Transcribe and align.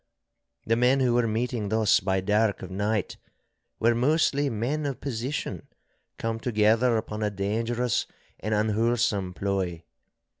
The 0.65 0.75
men 0.75 0.99
who 1.01 1.13
were 1.13 1.27
meeting 1.27 1.69
thus 1.69 1.99
by 1.99 2.21
dark 2.21 2.63
of 2.63 2.71
night, 2.71 3.17
were 3.79 3.93
mostly 3.93 4.49
men 4.49 4.87
of 4.87 4.99
position 4.99 5.67
come 6.17 6.39
together 6.39 6.97
upon 6.97 7.21
a 7.21 7.29
dangerous 7.29 8.07
and 8.39 8.55
unwholesome 8.55 9.35
ploy. 9.35 9.83